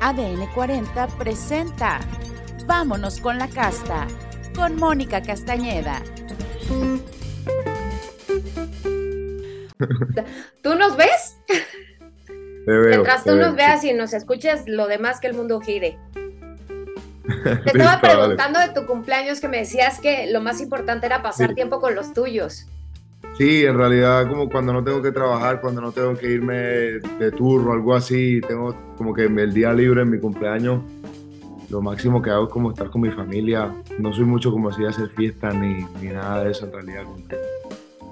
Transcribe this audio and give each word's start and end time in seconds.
ADN 0.00 0.46
40 0.54 1.06
presenta 1.18 2.00
Vámonos 2.66 3.20
con 3.20 3.38
la 3.38 3.48
casta 3.48 4.06
con 4.54 4.76
Mónica 4.76 5.22
Castañeda. 5.22 6.02
¿Tú 10.62 10.74
nos 10.74 10.96
ves? 10.96 11.38
Te 11.46 12.72
veo, 12.72 12.88
Mientras 12.88 13.22
te 13.24 13.30
tú 13.30 13.36
veo, 13.36 13.46
nos 13.46 13.56
veas 13.56 13.84
y 13.84 13.92
nos 13.92 14.12
escuches, 14.12 14.64
lo 14.66 14.86
demás 14.88 15.20
que 15.20 15.28
el 15.28 15.34
mundo 15.34 15.60
gire. 15.60 15.98
Te 17.64 17.78
estaba 17.78 18.00
preguntando 18.00 18.58
de 18.58 18.68
tu 18.70 18.86
cumpleaños 18.86 19.40
que 19.40 19.48
me 19.48 19.58
decías 19.58 20.00
que 20.00 20.26
lo 20.30 20.40
más 20.40 20.60
importante 20.60 21.06
era 21.06 21.22
pasar 21.22 21.50
Sí. 21.50 21.54
tiempo 21.54 21.80
con 21.80 21.94
los 21.94 22.12
tuyos. 22.12 22.66
Sí, 23.38 23.64
en 23.64 23.76
realidad 23.76 24.28
como 24.28 24.48
cuando 24.48 24.72
no 24.72 24.82
tengo 24.82 25.00
que 25.00 25.12
trabajar, 25.12 25.60
cuando 25.60 25.80
no 25.80 25.92
tengo 25.92 26.12
que 26.14 26.28
irme 26.28 26.54
de 26.54 27.30
turno 27.30 27.72
algo 27.72 27.94
así, 27.94 28.40
tengo 28.40 28.74
como 28.96 29.14
que 29.14 29.26
el 29.26 29.54
día 29.54 29.72
libre 29.72 30.02
en 30.02 30.10
mi 30.10 30.18
cumpleaños, 30.18 30.82
lo 31.70 31.80
máximo 31.80 32.20
que 32.20 32.30
hago 32.30 32.46
es 32.46 32.50
como 32.50 32.70
estar 32.70 32.90
con 32.90 33.02
mi 33.02 33.12
familia. 33.12 33.72
No 34.00 34.12
soy 34.12 34.24
mucho 34.24 34.50
como 34.50 34.70
así 34.70 34.82
de 34.82 34.88
hacer 34.88 35.10
fiestas 35.10 35.54
ni, 35.54 35.86
ni 36.02 36.08
nada 36.08 36.42
de 36.42 36.50
eso 36.50 36.66
en 36.66 36.72
realidad. 36.72 37.04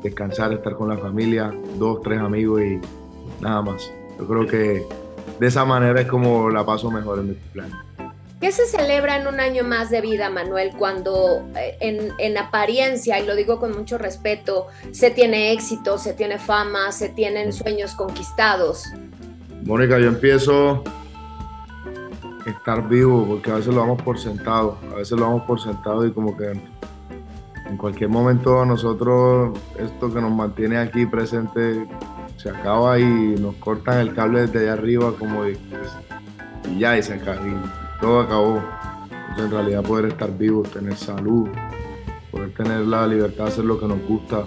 Descansar, 0.04 0.52
estar 0.52 0.76
con 0.76 0.90
la 0.90 0.96
familia, 0.96 1.52
dos, 1.76 2.02
tres 2.02 2.20
amigos 2.20 2.62
y 2.62 2.80
nada 3.42 3.62
más. 3.62 3.92
Yo 4.20 4.28
creo 4.28 4.46
que 4.46 4.86
de 5.40 5.46
esa 5.46 5.64
manera 5.64 6.00
es 6.00 6.06
como 6.06 6.50
la 6.50 6.64
paso 6.64 6.88
mejor 6.88 7.18
en 7.18 7.30
mi 7.30 7.34
cumpleaños. 7.34 7.78
¿Qué 8.40 8.52
se 8.52 8.66
celebra 8.66 9.16
en 9.16 9.26
un 9.26 9.40
año 9.40 9.64
más 9.64 9.88
de 9.90 10.02
vida, 10.02 10.28
Manuel, 10.28 10.72
cuando 10.78 11.46
eh, 11.56 11.78
en, 11.80 12.12
en 12.18 12.36
apariencia, 12.36 13.18
y 13.18 13.26
lo 13.26 13.34
digo 13.34 13.58
con 13.58 13.72
mucho 13.74 13.96
respeto, 13.96 14.66
se 14.92 15.10
tiene 15.10 15.52
éxito, 15.52 15.96
se 15.96 16.12
tiene 16.12 16.38
fama, 16.38 16.92
se 16.92 17.08
tienen 17.08 17.52
sueños 17.54 17.94
conquistados? 17.94 18.84
Mónica, 19.64 19.98
yo 19.98 20.08
empiezo 20.08 20.84
a 22.46 22.50
estar 22.50 22.86
vivo 22.88 23.24
porque 23.26 23.50
a 23.50 23.54
veces 23.54 23.72
lo 23.72 23.80
damos 23.80 24.02
por 24.02 24.18
sentado, 24.18 24.78
a 24.92 24.96
veces 24.96 25.12
lo 25.18 25.24
damos 25.24 25.42
por 25.44 25.58
sentado 25.58 26.06
y 26.06 26.12
como 26.12 26.36
que 26.36 26.50
en 26.50 27.76
cualquier 27.78 28.10
momento 28.10 28.60
a 28.60 28.66
nosotros 28.66 29.58
esto 29.78 30.12
que 30.12 30.20
nos 30.20 30.30
mantiene 30.30 30.76
aquí 30.76 31.06
presente 31.06 31.86
se 32.36 32.50
acaba 32.50 32.98
y 33.00 33.04
nos 33.06 33.54
cortan 33.56 33.98
el 33.98 34.14
cable 34.14 34.42
desde 34.42 34.58
allá 34.60 34.74
arriba 34.74 35.14
como 35.18 35.44
de- 35.44 35.58
y 36.70 36.78
ya 36.80 36.96
y 36.98 37.02
se 37.02 37.14
acaba 37.14 37.40
todo 38.00 38.20
acabó. 38.20 38.62
Entonces 39.10 39.44
en 39.44 39.50
realidad 39.50 39.82
poder 39.82 40.06
estar 40.06 40.36
vivos, 40.36 40.70
tener 40.70 40.96
salud, 40.96 41.48
poder 42.30 42.52
tener 42.54 42.80
la 42.80 43.06
libertad 43.06 43.44
de 43.44 43.50
hacer 43.50 43.64
lo 43.64 43.78
que 43.78 43.86
nos 43.86 44.00
gusta, 44.06 44.46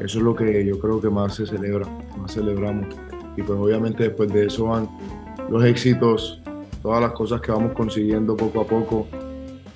eso 0.00 0.18
es 0.18 0.24
lo 0.24 0.34
que 0.34 0.64
yo 0.66 0.78
creo 0.78 1.00
que 1.00 1.08
más 1.08 1.34
se 1.34 1.46
celebra, 1.46 1.86
más 2.18 2.32
celebramos 2.32 2.86
y 3.36 3.42
pues 3.42 3.58
obviamente 3.58 4.04
después 4.04 4.32
de 4.32 4.46
eso 4.46 4.66
van 4.66 4.88
los 5.50 5.64
éxitos, 5.64 6.40
todas 6.82 7.00
las 7.00 7.12
cosas 7.12 7.40
que 7.40 7.52
vamos 7.52 7.72
consiguiendo 7.72 8.36
poco 8.36 8.60
a 8.60 8.66
poco. 8.66 9.06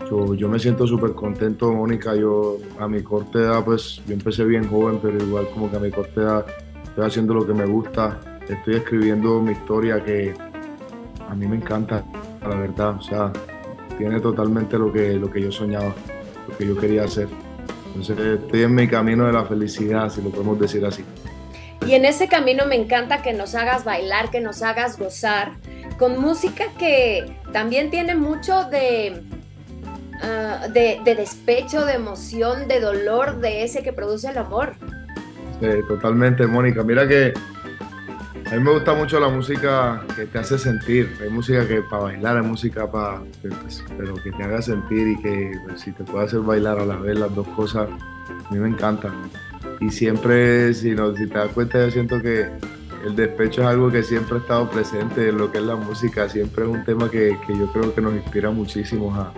Yo, 0.09 0.35
yo 0.35 0.49
me 0.49 0.59
siento 0.59 0.87
súper 0.87 1.12
contento, 1.12 1.71
Mónica, 1.73 2.15
yo 2.15 2.57
a 2.79 2.89
mi 2.89 3.03
corta 3.03 3.41
edad, 3.41 3.65
pues 3.65 4.01
yo 4.07 4.15
empecé 4.15 4.45
bien 4.45 4.69
joven, 4.69 4.99
pero 5.03 5.19
igual 5.23 5.49
como 5.53 5.71
que 5.71 5.77
a 5.77 5.81
mi 5.81 5.91
corta 5.91 6.21
edad 6.21 6.47
estoy 6.85 7.07
haciendo 7.07 7.35
lo 7.35 7.47
que 7.47 7.53
me 7.53 7.67
gusta, 7.67 8.41
estoy 8.49 8.77
escribiendo 8.77 9.41
mi 9.43 9.53
historia 9.53 10.03
que 10.03 10.33
a 11.29 11.35
mí 11.35 11.47
me 11.47 11.57
encanta, 11.57 12.05
la 12.42 12.56
verdad, 12.56 12.97
o 12.97 13.03
sea, 13.03 13.33
tiene 13.97 14.20
totalmente 14.20 14.78
lo 14.78 14.92
que, 14.92 15.14
lo 15.14 15.31
que 15.31 15.42
yo 15.42 15.53
soñaba, 15.53 15.94
lo 16.48 16.56
que 16.56 16.67
yo 16.67 16.77
quería 16.77 17.05
hacer. 17.05 17.28
Entonces 17.89 18.41
estoy 18.41 18.62
en 18.62 18.75
mi 18.75 18.86
camino 18.86 19.27
de 19.27 19.33
la 19.33 19.44
felicidad, 19.44 20.08
si 20.11 20.22
lo 20.22 20.31
podemos 20.31 20.59
decir 20.59 20.84
así. 20.84 21.05
Y 21.86 21.94
en 21.94 22.05
ese 22.05 22.28
camino 22.28 22.66
me 22.66 22.77
encanta 22.77 23.22
que 23.22 23.33
nos 23.33 23.55
hagas 23.55 23.84
bailar, 23.84 24.31
que 24.31 24.41
nos 24.41 24.62
hagas 24.62 24.98
gozar, 24.98 25.53
con 25.98 26.20
música 26.20 26.64
que 26.78 27.36
también 27.53 27.91
tiene 27.91 28.14
mucho 28.14 28.64
de, 28.64 29.22
ah, 30.22 30.69
de, 30.72 31.00
de 31.04 31.15
despecho, 31.15 31.84
de 31.84 31.94
emoción, 31.94 32.69
de 32.69 32.81
dolor, 32.81 33.41
de 33.41 33.65
ese 33.65 33.82
que 33.82 33.93
produce 33.93 34.28
el 34.31 34.38
amor. 34.38 34.75
Eh, 35.60 35.82
totalmente, 35.88 36.47
Mónica. 36.47 36.84
Mira 36.84 37.09
que 37.09 37.32
a 38.50 38.54
mí 38.56 38.60
me 38.62 38.70
gusta 38.72 38.94
mucho 38.94 39.20
la 39.20 39.28
música 39.28 40.03
que 40.16 40.25
te 40.26 40.38
hace 40.38 40.59
sentir. 40.59 41.14
Hay 41.22 41.28
música 41.31 41.66
que 41.69 41.82
para 41.82 42.04
bailar, 42.04 42.36
hay 42.38 42.42
música 42.42 42.91
para, 42.91 43.20
pues, 43.42 43.84
pero 43.97 44.14
que 44.16 44.31
te 44.32 44.42
haga 44.42 44.62
sentir 44.62 45.09
y 45.09 45.22
que 45.22 45.53
pues, 45.66 45.81
si 45.82 45.92
te 45.92 46.04
puede 46.04 46.25
hacer 46.26 46.41
bailar 46.41 46.78
a 46.78 46.86
la 46.86 46.97
vez 46.97 47.19
las 47.19 47.34
dos 47.34 47.47
cosas, 47.48 47.88
a 47.88 48.53
mí 48.53 48.59
me 48.59 48.69
encanta. 48.69 49.12
Y 49.81 49.91
siempre, 49.91 50.72
si, 50.75 50.92
no, 50.92 51.14
si 51.14 51.26
te 51.26 51.38
das 51.38 51.48
cuenta, 51.53 51.78
yo 51.84 51.91
siento 51.91 52.20
que 52.22 52.48
el 53.06 53.14
despecho 53.14 53.60
es 53.62 53.66
algo 53.69 53.91
que 53.91 54.03
siempre 54.03 54.36
ha 54.36 54.41
estado 54.41 54.69
presente 54.70 55.28
en 55.28 55.38
lo 55.38 55.53
que 55.53 55.59
es 55.59 55.65
la 55.65 55.76
música. 55.76 56.28
Siempre 56.28 56.65
es 56.65 56.70
un 56.70 56.84
tema 56.84 57.10
que, 57.10 57.38
que 57.47 57.56
yo 57.56 57.70
creo 57.72 57.94
que 57.94 58.00
nos 58.00 58.15
inspira 58.15 58.50
muchísimo 58.50 59.15
a, 59.15 59.32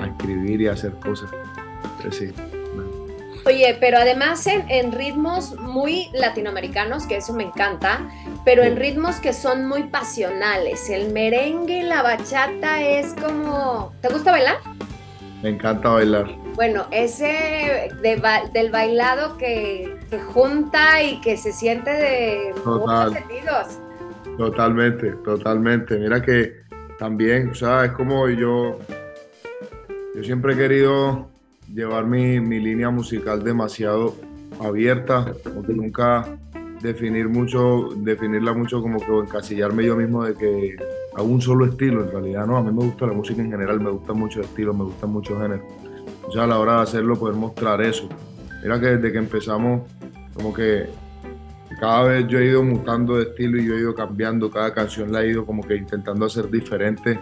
a- 0.00 0.06
escribir 0.06 0.60
y 0.62 0.66
hacer 0.66 0.92
cosas. 0.94 1.30
Entonces. 1.98 2.34
Oye, 3.44 3.76
pero 3.80 3.98
además 3.98 4.46
en, 4.46 4.64
en 4.70 4.92
ritmos 4.92 5.56
muy 5.58 6.08
latinoamericanos, 6.12 7.06
que 7.06 7.16
eso 7.16 7.32
me 7.32 7.42
encanta, 7.42 8.08
pero 8.44 8.62
en 8.62 8.76
ritmos 8.76 9.16
que 9.16 9.32
son 9.32 9.66
muy 9.66 9.84
pasionales. 9.84 10.88
El 10.88 11.12
merengue 11.12 11.78
y 11.78 11.82
la 11.82 12.02
bachata 12.02 12.80
es 12.82 13.14
como... 13.14 13.92
¿Te 14.00 14.08
gusta 14.08 14.30
bailar? 14.30 14.58
Me 15.42 15.48
encanta 15.50 15.88
bailar. 15.88 16.26
Bueno, 16.54 16.86
ese 16.92 17.90
de 18.00 18.16
ba- 18.16 18.44
del 18.52 18.70
bailado 18.70 19.36
que, 19.38 19.92
que 20.08 20.20
junta 20.20 21.02
y 21.02 21.20
que 21.20 21.36
se 21.36 21.52
siente 21.52 21.90
de 21.90 22.54
Total. 22.62 23.08
muchos 23.10 23.26
sentidos. 23.28 23.66
Totalmente, 24.38 25.10
totalmente. 25.24 25.96
Mira 25.98 26.22
que 26.22 26.62
también, 26.96 27.50
o 27.50 27.54
sea, 27.56 27.86
es 27.86 27.92
como 27.92 28.28
yo, 28.28 28.78
yo 30.14 30.22
siempre 30.22 30.54
he 30.54 30.56
querido 30.56 31.28
llevar 31.74 32.06
mi, 32.06 32.40
mi 32.40 32.60
línea 32.60 32.90
musical 32.90 33.42
demasiado 33.42 34.14
abierta, 34.60 35.32
como 35.42 35.62
que 35.62 35.72
nunca 35.72 36.38
definir 36.82 37.28
mucho, 37.28 37.90
definirla 37.96 38.52
mucho 38.52 38.82
como 38.82 38.98
que 38.98 39.18
encasillarme 39.18 39.84
yo 39.84 39.96
mismo 39.96 40.24
de 40.24 40.34
que 40.34 40.76
a 41.16 41.22
un 41.22 41.40
solo 41.40 41.66
estilo, 41.66 42.04
en 42.04 42.10
realidad 42.10 42.46
no, 42.46 42.56
a 42.56 42.62
mí 42.62 42.72
me 42.72 42.84
gusta 42.84 43.06
la 43.06 43.12
música 43.12 43.40
en 43.40 43.50
general, 43.50 43.80
me 43.80 43.90
gustan 43.90 44.18
muchos 44.18 44.44
estilos, 44.44 44.76
me 44.76 44.84
gustan 44.84 45.10
muchos 45.10 45.40
géneros. 45.40 45.64
Sea, 46.32 46.44
a 46.44 46.46
la 46.46 46.58
hora 46.58 46.76
de 46.76 46.82
hacerlo, 46.82 47.16
poder 47.16 47.36
mostrar 47.36 47.80
eso. 47.82 48.08
Mira 48.62 48.80
que 48.80 48.86
desde 48.86 49.12
que 49.12 49.18
empezamos, 49.18 49.82
como 50.34 50.54
que 50.54 50.88
cada 51.78 52.04
vez 52.04 52.26
yo 52.28 52.38
he 52.38 52.46
ido 52.46 52.62
mutando 52.62 53.16
de 53.16 53.24
estilo 53.24 53.60
y 53.60 53.66
yo 53.66 53.74
he 53.74 53.80
ido 53.80 53.94
cambiando, 53.94 54.50
cada 54.50 54.72
canción 54.72 55.12
la 55.12 55.22
he 55.22 55.30
ido 55.30 55.44
como 55.44 55.62
que 55.62 55.76
intentando 55.76 56.26
hacer 56.26 56.50
diferente, 56.50 57.18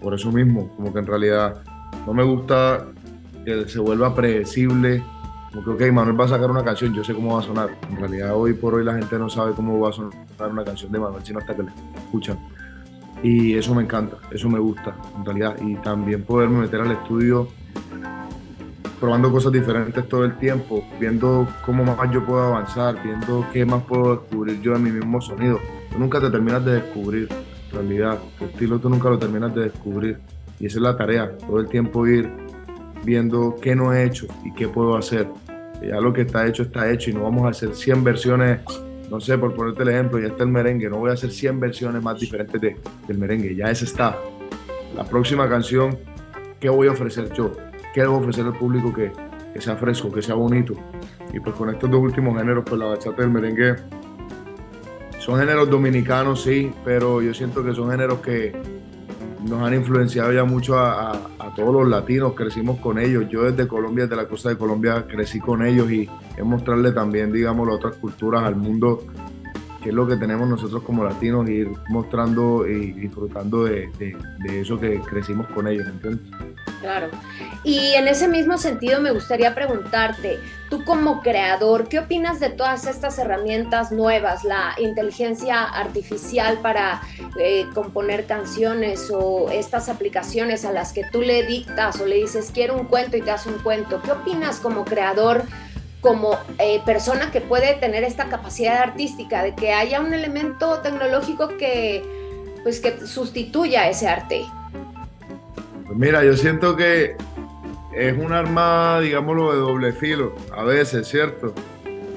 por 0.00 0.14
eso 0.14 0.32
mismo, 0.32 0.74
como 0.76 0.92
que 0.92 1.00
en 1.00 1.06
realidad 1.06 1.62
no 2.06 2.14
me 2.14 2.22
gusta 2.22 2.86
que 3.46 3.68
se 3.68 3.78
vuelva 3.78 4.12
predecible, 4.12 5.02
como 5.52 5.64
que, 5.64 5.84
ok, 5.84 5.92
Manuel 5.92 6.20
va 6.20 6.24
a 6.24 6.28
sacar 6.28 6.50
una 6.50 6.64
canción, 6.64 6.92
yo 6.92 7.04
sé 7.04 7.14
cómo 7.14 7.34
va 7.34 7.40
a 7.40 7.44
sonar, 7.44 7.70
en 7.88 7.96
realidad 7.96 8.34
hoy 8.34 8.54
por 8.54 8.74
hoy 8.74 8.84
la 8.84 8.94
gente 8.94 9.16
no 9.18 9.30
sabe 9.30 9.52
cómo 9.52 9.78
va 9.78 9.90
a 9.90 9.92
sonar 9.92 10.12
una 10.50 10.64
canción 10.64 10.90
de 10.90 10.98
Manuel, 10.98 11.24
sino 11.24 11.38
hasta 11.38 11.54
que 11.54 11.62
la 11.62 11.72
escuchan. 11.96 12.38
Y 13.22 13.54
eso 13.54 13.74
me 13.74 13.84
encanta, 13.84 14.16
eso 14.32 14.48
me 14.48 14.58
gusta, 14.58 14.96
en 15.16 15.24
realidad, 15.24 15.56
y 15.62 15.76
también 15.76 16.24
poderme 16.24 16.58
meter 16.58 16.80
al 16.80 16.90
estudio 16.90 17.48
probando 19.00 19.30
cosas 19.30 19.52
diferentes 19.52 20.08
todo 20.08 20.24
el 20.24 20.36
tiempo, 20.38 20.84
viendo 20.98 21.46
cómo 21.64 21.84
más 21.84 22.10
yo 22.10 22.24
puedo 22.24 22.42
avanzar, 22.42 23.00
viendo 23.02 23.46
qué 23.52 23.64
más 23.64 23.82
puedo 23.84 24.16
descubrir 24.16 24.60
yo 24.60 24.72
de 24.72 24.78
mi 24.80 24.90
mismo 24.90 25.20
sonido. 25.20 25.60
Tú 25.92 25.98
nunca 25.98 26.20
te 26.20 26.30
terminas 26.30 26.64
de 26.64 26.80
descubrir, 26.80 27.28
en 27.30 27.72
realidad, 27.72 28.18
tu 28.38 28.46
estilo 28.46 28.78
tú 28.80 28.88
nunca 28.88 29.08
lo 29.08 29.18
terminas 29.18 29.54
de 29.54 29.64
descubrir. 29.64 30.18
Y 30.58 30.66
esa 30.66 30.78
es 30.78 30.82
la 30.82 30.96
tarea, 30.96 31.36
todo 31.38 31.60
el 31.60 31.68
tiempo 31.68 32.06
ir 32.06 32.45
viendo 33.04 33.56
qué 33.60 33.74
no 33.76 33.92
he 33.92 34.04
hecho 34.04 34.26
y 34.44 34.52
qué 34.54 34.68
puedo 34.68 34.96
hacer. 34.96 35.28
Ya 35.82 36.00
lo 36.00 36.12
que 36.12 36.22
está 36.22 36.46
hecho 36.46 36.62
está 36.64 36.90
hecho 36.90 37.10
y 37.10 37.14
no 37.14 37.22
vamos 37.22 37.44
a 37.44 37.48
hacer 37.50 37.74
100 37.74 38.02
versiones, 38.02 38.60
no 39.10 39.20
sé, 39.20 39.36
por 39.38 39.54
ponerte 39.54 39.82
el 39.82 39.90
ejemplo, 39.90 40.18
ya 40.18 40.28
está 40.28 40.42
el 40.44 40.50
merengue, 40.50 40.88
no 40.88 40.98
voy 40.98 41.10
a 41.10 41.14
hacer 41.14 41.30
100 41.30 41.60
versiones 41.60 42.02
más 42.02 42.18
diferentes 42.18 42.60
de- 42.60 42.76
del 43.06 43.18
merengue, 43.18 43.54
ya 43.54 43.70
ese 43.70 43.84
está. 43.84 44.16
La 44.96 45.04
próxima 45.04 45.48
canción, 45.48 45.96
¿qué 46.58 46.68
voy 46.70 46.88
a 46.88 46.92
ofrecer 46.92 47.30
yo? 47.34 47.52
¿Qué 47.94 48.00
debo 48.00 48.16
ofrecer 48.16 48.44
al 48.46 48.54
público 48.58 48.92
que, 48.92 49.12
que 49.54 49.60
sea 49.60 49.76
fresco, 49.76 50.10
que 50.10 50.22
sea 50.22 50.34
bonito? 50.34 50.74
Y 51.32 51.40
pues 51.40 51.54
con 51.54 51.68
estos 51.70 51.90
dos 51.90 52.00
últimos 52.00 52.36
géneros, 52.38 52.64
pues 52.66 52.78
la 52.80 52.86
bachata 52.86 53.16
y 53.22 53.24
el 53.24 53.30
merengue 53.30 53.76
son 55.18 55.38
géneros 55.38 55.68
dominicanos, 55.68 56.42
sí, 56.42 56.70
pero 56.84 57.20
yo 57.20 57.34
siento 57.34 57.62
que 57.64 57.74
son 57.74 57.90
géneros 57.90 58.20
que 58.20 58.52
nos 59.48 59.62
han 59.62 59.74
influenciado 59.74 60.32
ya 60.32 60.44
mucho 60.44 60.78
a, 60.78 61.30
todos 61.54 61.72
los 61.72 61.88
latinos, 61.88 62.34
crecimos 62.34 62.78
con 62.80 62.98
ellos. 62.98 63.26
Yo 63.30 63.44
desde 63.44 63.66
Colombia, 63.66 64.04
desde 64.04 64.16
la 64.16 64.28
costa 64.28 64.50
de 64.50 64.58
Colombia, 64.58 65.06
crecí 65.08 65.40
con 65.40 65.64
ellos 65.64 65.90
y 65.90 66.08
es 66.36 66.44
mostrarle 66.44 66.92
también, 66.92 67.32
digamos, 67.32 67.66
las 67.66 67.76
otras 67.76 67.96
culturas 67.96 68.42
al 68.42 68.56
mundo, 68.56 69.04
qué 69.86 69.90
es 69.90 69.94
lo 69.94 70.08
que 70.08 70.16
tenemos 70.16 70.48
nosotros 70.48 70.82
como 70.82 71.04
latinos, 71.04 71.48
ir 71.48 71.70
mostrando 71.90 72.66
y 72.66 72.90
disfrutando 72.90 73.62
de, 73.64 73.88
de- 74.00 74.16
de 74.40 74.60
eso 74.60 74.80
que 74.80 74.98
crecimos 75.00 75.46
con 75.54 75.68
ellos, 75.68 75.84
¿me 75.86 75.92
entiendes? 75.92 76.26
Claro. 76.80 77.06
Y 77.62 77.78
en 77.94 78.08
ese 78.08 78.26
mismo 78.26 78.58
sentido 78.58 79.00
me 79.00 79.12
gustaría 79.12 79.54
preguntarte, 79.54 80.38
tú 80.70 80.84
como 80.84 81.20
creador, 81.22 81.88
¿qué 81.88 82.00
opinas 82.00 82.40
de 82.40 82.50
todas 82.50 82.86
estas 82.88 83.16
herramientas 83.20 83.92
nuevas, 83.92 84.42
la 84.42 84.74
inteligencia 84.78 85.62
artificial 85.62 86.58
para 86.62 87.00
eh, 87.40 87.66
componer 87.72 88.26
canciones 88.26 89.08
o 89.14 89.50
estas 89.50 89.88
aplicaciones 89.88 90.64
a 90.64 90.72
las 90.72 90.92
que 90.92 91.04
tú 91.12 91.22
le 91.22 91.46
dictas 91.46 92.00
o 92.00 92.06
le 92.06 92.16
dices 92.16 92.50
quiero 92.52 92.74
un 92.76 92.86
cuento 92.86 93.16
y 93.16 93.22
te 93.22 93.30
hace 93.30 93.48
un 93.50 93.58
cuento? 93.60 94.02
¿Qué 94.02 94.10
opinas 94.10 94.58
como 94.58 94.84
creador? 94.84 95.44
Como 96.00 96.38
eh, 96.58 96.80
persona 96.84 97.30
que 97.30 97.40
puede 97.40 97.74
tener 97.74 98.04
esta 98.04 98.28
capacidad 98.28 98.78
artística, 98.82 99.42
de 99.42 99.54
que 99.54 99.72
haya 99.72 100.00
un 100.00 100.12
elemento 100.14 100.78
tecnológico 100.80 101.48
que, 101.56 102.04
pues, 102.62 102.80
que 102.80 103.06
sustituya 103.06 103.88
ese 103.88 104.08
arte. 104.08 104.44
Pues 105.86 105.98
mira, 105.98 106.24
yo 106.24 106.36
siento 106.36 106.76
que 106.76 107.16
es 107.92 108.16
un 108.18 108.32
arma, 108.32 109.00
digámoslo, 109.00 109.52
de 109.52 109.58
doble 109.58 109.92
filo, 109.92 110.34
a 110.54 110.64
veces, 110.64 111.08
¿cierto? 111.08 111.54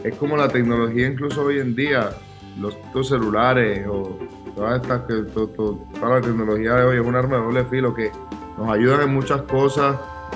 Es 0.04 0.16
como 0.16 0.36
la 0.36 0.50
tecnología 0.50 1.08
incluso 1.08 1.44
hoy 1.44 1.60
en 1.60 1.76
día, 1.76 2.12
los, 2.60 2.78
celulares 3.08 3.88
o 3.88 4.18
toda, 4.56 4.78
esta, 4.78 5.08
toda 5.08 6.16
la 6.16 6.22
tecnología 6.22 6.76
de 6.76 6.84
hoy 6.84 6.98
es 6.98 7.06
un 7.06 7.16
arma 7.16 7.38
de 7.38 7.44
doble 7.44 7.66
filo 7.66 7.94
que 7.94 8.12
nos 8.58 8.70
ayudan 8.70 9.02
en 9.02 9.14
muchas 9.14 9.42
cosas, 9.44 9.96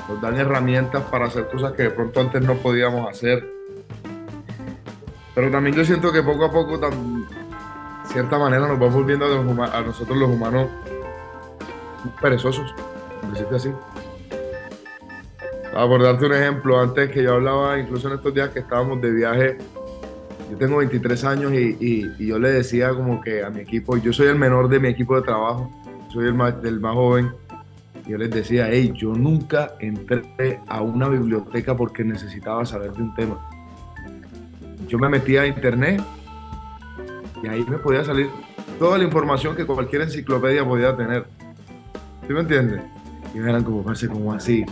nos 0.09 0.21
dan 0.21 0.37
herramientas 0.37 1.03
para 1.03 1.25
hacer 1.25 1.47
cosas 1.47 1.73
que 1.73 1.83
de 1.83 1.89
pronto 1.89 2.19
antes 2.21 2.41
no 2.41 2.55
podíamos 2.55 3.09
hacer. 3.09 3.47
Pero 5.35 5.49
también 5.49 5.75
yo 5.75 5.83
siento 5.83 6.11
que 6.11 6.21
poco 6.21 6.45
a 6.45 6.51
poco, 6.51 6.77
de 6.77 6.89
cierta 8.05 8.37
manera, 8.37 8.67
nos 8.67 8.81
va 8.81 8.87
volviendo 8.87 9.25
a, 9.25 9.77
a 9.77 9.81
nosotros 9.81 10.17
los 10.17 10.29
humanos 10.29 10.67
perezosos 12.21 12.73
decirte 13.31 13.55
así. 13.55 13.71
Ah, 15.75 15.87
por 15.87 16.03
darte 16.03 16.25
un 16.25 16.33
ejemplo, 16.33 16.79
antes 16.79 17.09
que 17.09 17.23
yo 17.23 17.33
hablaba, 17.33 17.79
incluso 17.79 18.07
en 18.07 18.15
estos 18.15 18.33
días 18.33 18.49
que 18.49 18.59
estábamos 18.59 19.01
de 19.01 19.11
viaje, 19.11 19.57
yo 20.51 20.57
tengo 20.57 20.77
23 20.77 21.23
años 21.23 21.51
y, 21.53 22.11
yo 22.23 22.37
le 22.37 22.51
decía 22.51 22.93
como 22.93 23.21
que 23.21 23.43
a 23.43 23.49
mi 23.49 23.61
equipo, 23.61 23.97
yo 23.97 24.13
soy 24.13 24.27
el 24.27 24.35
menor 24.35 24.69
de 24.69 24.79
mi 24.79 24.89
equipo 24.89 25.15
de 25.15 25.23
trabajo, 25.23 25.71
soy 26.11 26.27
el 26.27 26.35
más, 26.35 26.61
del 26.61 26.79
más 26.79 26.93
joven, 26.93 27.31
y 27.42 27.42
yo 28.07 28.17
les 28.17 28.29
decía, 28.29 28.67
hey, 28.69 28.91
yo 28.95 29.13
nunca 29.13 29.75
entré 29.79 30.59
a 30.67 30.81
una 30.81 31.07
biblioteca 31.07 31.75
porque 31.75 32.03
necesitaba 32.03 32.65
saber 32.65 32.91
de 32.91 33.01
un 33.01 33.13
tema. 33.15 33.39
Yo 34.87 34.97
me 34.99 35.07
metía 35.07 35.43
a 35.43 35.47
internet 35.47 36.01
y 37.41 37.47
ahí 37.47 37.65
me 37.67 37.77
podía 37.77 38.03
salir 38.03 38.29
toda 38.77 38.97
la 38.97 39.05
información 39.05 39.55
que 39.55 39.65
cualquier 39.65 40.01
enciclopedia 40.01 40.65
podía 40.65 40.95
tener. 40.95 41.25
¿Sí 42.27 42.33
me 42.33 42.41
entiendes? 42.41 42.81
Y 43.33 43.37
me 43.39 43.49
eran 43.49 43.63
como, 43.63 43.83
parece 43.83 44.07
como 44.07 44.33
así. 44.33 44.65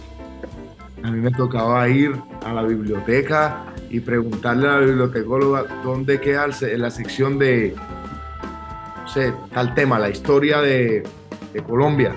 A 1.03 1.09
mí 1.09 1.19
me 1.19 1.31
tocaba 1.31 1.87
ir 1.87 2.13
a 2.45 2.53
la 2.53 2.63
biblioteca 2.63 3.65
y 3.89 4.01
preguntarle 4.01 4.67
a 4.67 4.73
la 4.73 4.79
bibliotecóloga 4.79 5.65
dónde 5.83 6.19
queda 6.19 6.47
en 6.61 6.81
la 6.81 6.91
sección 6.91 7.39
de, 7.39 7.75
no 9.01 9.07
sé, 9.07 9.33
tal 9.53 9.73
tema, 9.73 9.97
la 9.97 10.09
historia 10.09 10.61
de, 10.61 11.03
de 11.53 11.63
Colombia. 11.63 12.13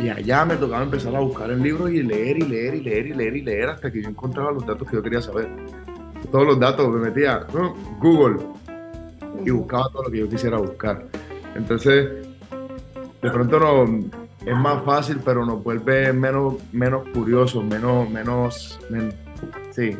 Y 0.00 0.08
allá 0.08 0.44
me 0.44 0.56
tocaba 0.56 0.82
empezar 0.82 1.14
a 1.14 1.20
buscar 1.20 1.50
el 1.50 1.62
libro 1.62 1.88
y 1.88 2.02
leer 2.02 2.38
y 2.38 2.42
leer 2.42 2.74
y 2.74 2.80
leer 2.80 3.06
y 3.06 3.12
leer 3.12 3.36
y 3.36 3.42
leer 3.42 3.68
hasta 3.70 3.90
que 3.92 4.02
yo 4.02 4.08
encontraba 4.08 4.52
los 4.52 4.66
datos 4.66 4.88
que 4.88 4.96
yo 4.96 5.02
quería 5.02 5.22
saber. 5.22 5.48
Todos 6.30 6.46
los 6.46 6.58
datos 6.58 6.88
me 6.88 7.10
metía 7.10 7.46
Google 8.00 8.38
y 9.44 9.50
buscaba 9.50 9.88
todo 9.92 10.04
lo 10.04 10.10
que 10.10 10.18
yo 10.18 10.28
quisiera 10.28 10.58
buscar. 10.58 11.04
Entonces, 11.54 12.08
de 13.22 13.30
pronto 13.30 13.60
no, 13.60 13.84
es 14.44 14.56
más 14.56 14.84
fácil, 14.84 15.20
pero 15.24 15.46
nos 15.46 15.62
vuelve 15.62 16.12
menos, 16.12 16.56
menos 16.72 17.08
curiosos, 17.14 17.64
menos, 17.64 18.08
menos, 18.10 18.78
sí, 19.70 19.96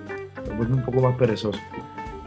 nos 0.46 0.56
vuelve 0.56 0.75
un 0.75 0.82
poco 0.82 1.00
más 1.00 1.17
perezosos. 1.17 1.61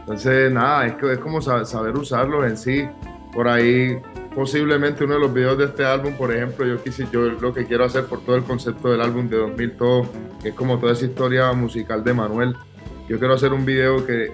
Entonces, 0.00 0.50
nada, 0.50 0.86
es, 0.86 0.94
que, 0.94 1.12
es 1.12 1.18
como 1.18 1.40
saber, 1.40 1.96
usarlo 1.96 2.46
en 2.46 2.56
sí. 2.56 2.88
Por 3.34 3.46
ahí, 3.46 3.98
posiblemente 4.34 5.04
uno 5.04 5.14
de 5.14 5.20
los 5.20 5.32
videos 5.32 5.58
de 5.58 5.64
este 5.66 5.84
álbum, 5.84 6.14
por 6.14 6.34
ejemplo, 6.34 6.66
yo 6.66 6.82
quise, 6.82 7.06
yo 7.12 7.22
lo 7.22 7.52
que 7.52 7.66
quiero 7.66 7.84
hacer 7.84 8.04
por 8.04 8.24
todo 8.24 8.36
el 8.36 8.44
concepto 8.44 8.90
del 8.90 9.00
álbum 9.00 9.28
de 9.28 9.36
2000, 9.36 9.76
todo, 9.76 10.10
que 10.42 10.50
es 10.50 10.54
como 10.54 10.78
toda 10.78 10.92
esa 10.92 11.06
historia 11.06 11.52
musical 11.52 12.04
de 12.04 12.14
Manuel. 12.14 12.54
Yo 13.08 13.18
quiero 13.18 13.34
hacer 13.34 13.52
un 13.52 13.64
video 13.64 14.04
que, 14.04 14.32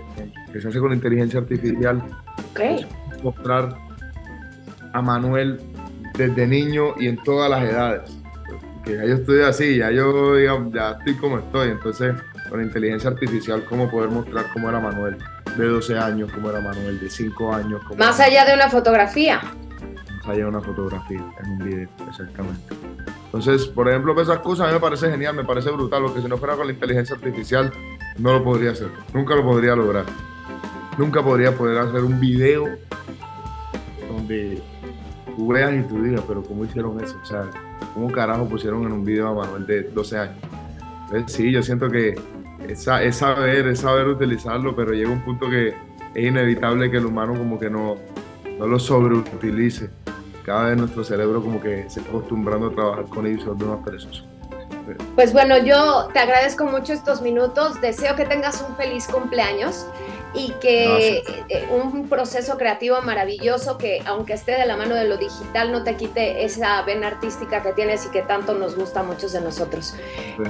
que 0.52 0.60
se 0.60 0.68
hace 0.68 0.78
con 0.78 0.92
inteligencia 0.92 1.40
artificial. 1.40 2.02
Okay. 2.50 2.86
Mostrar 3.22 3.76
a 4.92 5.02
Manuel 5.02 5.60
desde 6.16 6.46
niño 6.46 6.94
y 6.98 7.08
en 7.08 7.22
todas 7.22 7.50
las 7.50 7.62
edades. 7.62 8.10
Que 8.84 8.96
ya 8.96 9.04
yo 9.04 9.14
estoy 9.14 9.40
así, 9.42 9.78
ya 9.78 9.90
yo 9.90 10.36
digamos, 10.36 10.72
ya 10.72 10.92
estoy 10.98 11.14
como 11.14 11.38
estoy. 11.38 11.70
Entonces, 11.70 12.14
con 12.50 12.62
inteligencia 12.62 13.10
artificial, 13.10 13.64
cómo 13.68 13.90
poder 13.90 14.10
mostrar 14.10 14.46
cómo 14.52 14.68
era 14.68 14.80
Manuel 14.80 15.16
de 15.56 15.66
12 15.66 15.98
años, 15.98 16.30
cómo 16.32 16.50
era 16.50 16.60
Manuel 16.60 17.00
de 17.00 17.08
5 17.08 17.54
años. 17.54 17.80
Más 17.96 18.20
allá 18.20 18.44
de 18.44 18.54
una 18.54 18.68
fotografía. 18.68 19.40
De 20.26 20.44
una 20.44 20.60
fotografía, 20.60 21.22
en 21.44 21.50
un 21.50 21.58
video, 21.58 21.88
exactamente. 22.08 22.74
Entonces, 23.26 23.66
por 23.66 23.88
ejemplo, 23.88 24.20
esas 24.20 24.38
cosas 24.38 24.66
a 24.66 24.68
mí 24.68 24.74
me 24.74 24.80
parece 24.80 25.10
genial, 25.10 25.36
me 25.36 25.44
parece 25.44 25.70
brutal, 25.70 26.02
lo 26.02 26.14
que 26.14 26.22
si 26.22 26.28
no 26.28 26.38
fuera 26.38 26.56
con 26.56 26.66
la 26.66 26.72
inteligencia 26.72 27.14
artificial 27.14 27.70
no 28.18 28.32
lo 28.32 28.42
podría 28.42 28.70
hacer, 28.70 28.88
nunca 29.12 29.34
lo 29.36 29.44
podría 29.44 29.76
lograr. 29.76 30.06
Nunca 30.96 31.22
podría 31.22 31.54
poder 31.56 31.78
hacer 31.78 32.02
un 32.02 32.18
video 32.18 32.68
donde 34.08 34.62
tú 35.36 35.48
veas 35.48 35.74
y 35.74 35.82
tú 35.82 36.02
digas, 36.02 36.22
pero 36.26 36.42
¿cómo 36.42 36.64
hicieron 36.64 36.98
eso? 37.00 37.16
O 37.22 37.26
sea, 37.26 37.50
¿cómo 37.92 38.10
carajo 38.10 38.48
pusieron 38.48 38.84
en 38.84 38.92
un 38.92 39.04
video 39.04 39.28
a 39.28 39.34
Manuel 39.34 39.66
de 39.66 39.82
12 39.82 40.18
años? 40.18 40.36
Entonces, 41.04 41.32
sí, 41.32 41.52
yo 41.52 41.62
siento 41.62 41.90
que 41.90 42.14
es, 42.66 42.82
saber, 42.82 43.68
es 43.68 43.80
saber 43.80 44.08
utilizarlo, 44.08 44.74
pero 44.74 44.92
llega 44.92 45.10
un 45.10 45.22
punto 45.22 45.50
que 45.50 45.74
es 46.14 46.24
inevitable 46.24 46.90
que 46.90 46.96
el 46.96 47.06
humano 47.06 47.34
como 47.34 47.58
que 47.58 47.68
no, 47.68 47.96
no 48.58 48.66
lo 48.66 48.78
sobreutilice. 48.78 49.90
Cada 50.44 50.68
vez 50.68 50.76
nuestro 50.76 51.02
cerebro 51.02 51.42
como 51.42 51.60
que 51.60 51.88
se 51.88 52.00
está 52.00 52.10
acostumbrando 52.10 52.68
a 52.68 52.70
trabajar 52.70 53.06
con 53.06 53.26
ellos 53.26 53.40
y 53.40 53.42
se 53.42 53.48
vuelve 53.48 53.66
más 53.66 53.84
perezoso. 53.84 54.24
Pues 55.14 55.32
bueno, 55.32 55.56
yo 55.58 56.08
te 56.12 56.18
agradezco 56.18 56.66
mucho 56.66 56.92
estos 56.92 57.22
minutos. 57.22 57.80
Deseo 57.80 58.14
que 58.16 58.26
tengas 58.26 58.64
un 58.68 58.76
feliz 58.76 59.06
cumpleaños 59.08 59.86
y 60.34 60.52
que 60.60 61.22
eh, 61.48 61.68
un 61.70 62.08
proceso 62.08 62.58
creativo 62.58 63.00
maravilloso 63.02 63.78
que 63.78 64.02
aunque 64.04 64.32
esté 64.32 64.52
de 64.52 64.66
la 64.66 64.76
mano 64.76 64.94
de 64.96 65.06
lo 65.06 65.16
digital 65.16 65.70
no 65.70 65.84
te 65.84 65.94
quite 65.94 66.44
esa 66.44 66.82
vena 66.82 67.06
artística 67.06 67.62
que 67.62 67.72
tienes 67.72 68.04
y 68.06 68.10
que 68.10 68.22
tanto 68.22 68.52
nos 68.54 68.76
gusta 68.76 69.00
a 69.00 69.02
muchos 69.04 69.32
de 69.32 69.40
nosotros. 69.40 69.94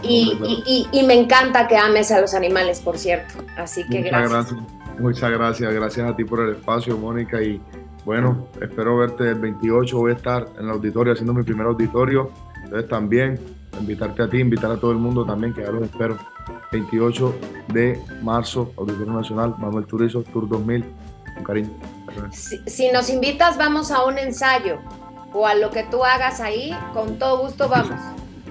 Y, 0.02 0.88
y, 0.90 1.02
me 1.04 1.14
encanta 1.14 1.68
que 1.68 1.76
ames 1.76 2.10
a 2.10 2.20
los 2.20 2.34
animales, 2.34 2.80
por 2.80 2.98
cierto. 2.98 3.34
Así 3.56 3.86
que 3.88 4.00
Muchas 4.00 4.30
gracias. 4.30 4.60
Muchas 4.98 5.30
gracias, 5.30 5.74
gracias 5.74 6.10
a 6.10 6.16
ti 6.16 6.24
por 6.24 6.40
el 6.40 6.56
espacio, 6.56 6.96
Mónica. 6.96 7.42
Y 7.42 7.60
bueno, 8.04 8.48
espero 8.60 8.98
verte 8.98 9.30
el 9.30 9.36
28. 9.36 9.96
Voy 9.96 10.12
a 10.12 10.14
estar 10.14 10.46
en 10.58 10.66
el 10.66 10.70
auditorio 10.70 11.12
haciendo 11.12 11.32
mi 11.32 11.42
primer 11.42 11.66
auditorio. 11.66 12.30
Entonces 12.62 12.88
también 12.88 13.40
invitarte 13.78 14.22
a 14.22 14.28
ti, 14.28 14.38
invitar 14.38 14.70
a 14.70 14.76
todo 14.76 14.92
el 14.92 14.98
mundo 14.98 15.24
también, 15.24 15.52
que 15.52 15.62
ya 15.62 15.70
los 15.70 15.82
espero. 15.84 16.16
28 16.72 17.34
de 17.68 18.00
marzo, 18.22 18.72
Auditorio 18.76 19.12
Nacional, 19.12 19.54
Manuel 19.58 19.86
Turizo, 19.86 20.22
Tour 20.22 20.48
2000, 20.48 20.84
con 21.34 21.44
cariño. 21.44 21.70
Si, 22.32 22.90
nos 22.90 23.10
invitas, 23.10 23.56
vamos 23.56 23.90
a 23.90 24.04
un 24.04 24.18
ensayo 24.18 24.78
o 25.32 25.46
a 25.46 25.54
lo 25.54 25.70
que 25.70 25.84
tú 25.84 26.04
hagas 26.04 26.40
ahí, 26.40 26.76
con 26.92 27.18
todo 27.18 27.38
gusto 27.38 27.68
vamos. 27.68 28.00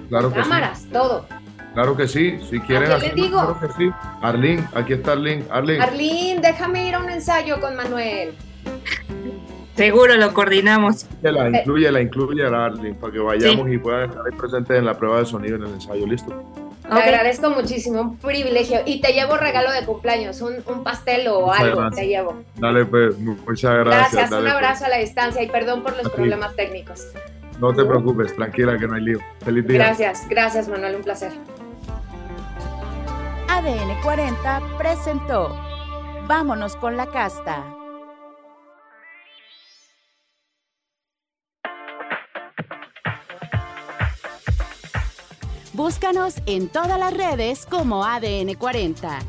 Claro 0.10 0.34
que 0.34 0.42
Cámaras, 0.42 0.86
todo. 0.92 1.25
Claro 1.74 1.96
que 1.96 2.08
sí, 2.08 2.39
si 2.50 2.60
quieren. 2.60 2.92
¿A 2.92 2.98
digo? 2.98 3.39
Claro 3.39 3.60
que 3.60 3.68
sí. 3.74 3.92
Arlín, 4.22 4.68
aquí 4.75 4.94
está 4.94 5.13
Arlín. 5.13 5.46
Arlín. 5.50 5.82
Arlín, 5.82 6.42
déjame 6.42 6.88
ir 6.88 6.96
a 6.96 7.00
un 7.00 7.10
ensayo 7.10 7.60
con 7.60 7.75
Manuel. 7.75 8.34
Seguro 9.75 10.15
lo 10.15 10.34
coordinamos. 10.34 11.08
La 11.22 11.50
incluye, 11.50 11.92
la 11.92 12.01
incluye 12.01 12.46
a 12.46 12.65
Arlene 12.65 12.94
para 12.94 13.12
que 13.12 13.20
vayamos 13.20 13.72
y 13.72 13.77
puedan 13.77 14.10
estar 14.10 14.24
presentes 14.38 14.77
en 14.77 14.86
la 14.86 14.94
prueba 14.96 15.20
de 15.20 15.25
sonido 15.25 15.56
en 15.56 15.63
el 15.63 15.74
ensayo. 15.74 16.06
¿Listo? 16.06 16.32
Te 16.84 17.00
agradezco 17.00 17.50
muchísimo, 17.50 18.01
un 18.01 18.18
privilegio. 18.18 18.82
Y 18.86 19.01
te 19.01 19.13
llevo 19.13 19.38
regalo 19.38 19.72
de 19.72 19.84
cumpleaños, 19.86 20.42
un, 20.42 20.84
pastel 20.84 21.27
o 21.27 21.51
algo 21.51 21.89
te 21.89 22.08
llevo. 22.08 22.44
Dale, 22.58 22.86
pues, 22.86 23.18
muchas 23.18 23.77
gracias. 23.77 24.12
Gracias, 24.12 24.32
un 24.32 24.39
pues. 24.39 24.53
abrazo 24.53 24.86
a 24.86 24.89
la 24.89 24.98
distancia 24.98 25.42
y 25.42 25.50
perdón 25.50 25.82
por 25.82 25.96
los 25.98 26.12
problemas 26.12 26.56
técnicos. 26.56 27.08
No 27.60 27.74
te 27.74 27.84
preocupes, 27.84 28.36
tranquila 28.36 28.77
que 28.77 28.88
no 28.88 28.96
hay 28.96 29.01
lío. 29.01 29.20
Feliz 29.44 29.65
día. 29.65 29.77
Gracias, 29.77 30.27
gracias 30.30 30.68
Manuel, 30.68 30.98
un 30.98 31.03
placer. 31.03 31.32
ADN 33.48 34.01
40 34.03 34.62
presentó 34.77 35.56
Vámonos 36.27 36.75
con 36.75 36.98
la 36.98 37.08
casta. 37.08 37.63
Búscanos 45.84 46.36
en 46.46 46.70
todas 46.70 46.98
las 46.98 47.12
redes 47.12 47.66
como 47.66 48.06
ADN40. 48.06 49.20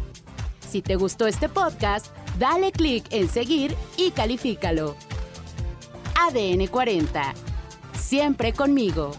Si 0.61 0.83
te 0.83 0.95
gustó 0.95 1.27
este 1.27 1.49
podcast, 1.49 2.07
dale 2.39 2.71
clic 2.71 3.05
en 3.11 3.29
seguir 3.29 3.75
y 3.97 4.13
califícalo. 4.13 4.95
ADN40. 6.15 7.35
Siempre 7.99 8.53
conmigo. 8.53 9.11